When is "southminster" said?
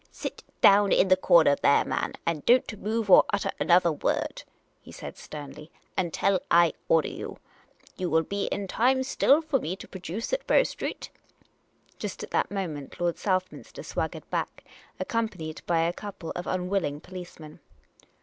13.19-13.83